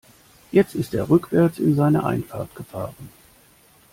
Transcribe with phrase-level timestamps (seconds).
[0.51, 2.95] Jetzt ist er rückwärts in seine Einfahrt gefahren.